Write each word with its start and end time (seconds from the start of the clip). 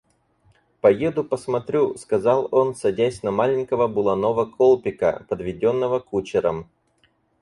Поеду 0.79 1.23
посмотрю,— 1.23 1.95
сказал 1.97 2.47
он, 2.49 2.73
садясь 2.73 3.21
на 3.21 3.29
маленького 3.29 3.87
буланого 3.87 4.45
Колпика, 4.45 5.27
подведенного 5.29 5.99
кучером. 5.99 6.67